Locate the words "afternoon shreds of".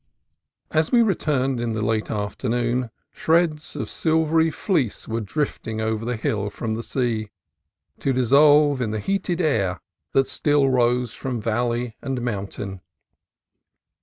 2.09-3.87